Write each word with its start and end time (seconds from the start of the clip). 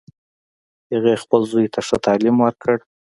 هغې 0.93 1.15
خپل 1.23 1.41
زوی 1.51 1.67
ته 1.73 1.79
ښه 1.87 1.97
تعلیم 2.05 2.35
ورکړ 2.41 2.75